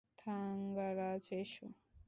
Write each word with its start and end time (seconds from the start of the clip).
থাঙ্গারাজ, 0.19 1.25
এসো। 1.33 1.67